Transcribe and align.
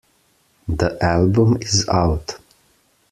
The 0.67 0.97
album 1.05 1.57
is 1.61 1.87
out. 1.87 2.39